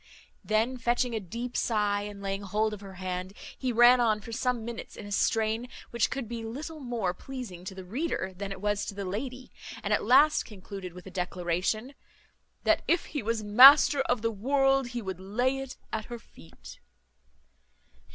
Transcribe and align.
Then 0.43 0.77
fetching 0.79 1.13
a 1.13 1.19
deep 1.19 1.55
sigh, 1.55 2.01
and 2.01 2.23
laying 2.23 2.41
hold 2.41 2.73
of 2.73 2.81
her 2.81 2.95
hand, 2.95 3.33
he 3.55 3.71
ran 3.71 3.99
on 3.99 4.19
for 4.19 4.31
some 4.31 4.65
minutes 4.65 4.95
in 4.95 5.05
a 5.05 5.11
strain 5.11 5.67
which 5.91 6.09
would 6.15 6.27
be 6.27 6.43
little 6.43 6.79
more 6.79 7.13
pleasing 7.13 7.63
to 7.65 7.75
the 7.75 7.83
reader 7.85 8.33
than 8.35 8.51
it 8.51 8.59
was 8.61 8.83
to 8.87 8.95
the 8.95 9.05
lady; 9.05 9.51
and 9.83 9.93
at 9.93 10.03
last 10.03 10.43
concluded 10.43 10.93
with 10.93 11.05
a 11.05 11.11
declaration, 11.11 11.93
"That 12.63 12.81
if 12.87 13.05
he 13.13 13.21
was 13.21 13.43
master 13.43 13.99
of 14.09 14.23
the 14.23 14.31
world, 14.31 14.87
he 14.87 15.03
would 15.03 15.19
lay 15.19 15.59
it 15.59 15.77
at 15.93 16.05
her 16.05 16.17
feet." 16.17 16.79